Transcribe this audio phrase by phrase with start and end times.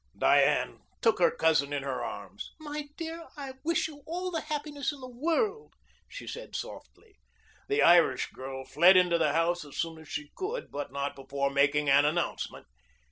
[0.17, 2.49] Diane took her cousin in her arms.
[2.59, 5.75] "My dear, I wish you all the happiness in the world,"
[6.09, 7.19] she said softly.
[7.67, 11.51] The Irish girl fled into the house as soon as she could, but not before
[11.51, 12.65] making an announcement.